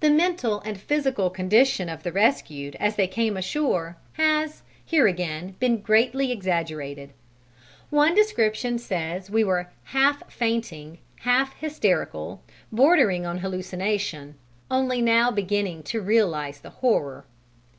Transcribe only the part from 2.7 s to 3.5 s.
as they came